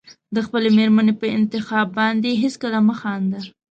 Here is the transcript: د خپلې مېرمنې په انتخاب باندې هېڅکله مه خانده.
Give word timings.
د 0.35 0.37
خپلې 0.45 0.69
مېرمنې 0.77 1.13
په 1.21 1.27
انتخاب 1.37 1.87
باندې 1.99 2.39
هېڅکله 2.41 2.79
مه 2.87 2.95
خانده. 2.99 3.39